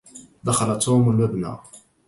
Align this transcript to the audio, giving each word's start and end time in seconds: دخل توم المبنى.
دخل 0.45 0.77
توم 0.79 1.09
المبنى. 1.09 1.55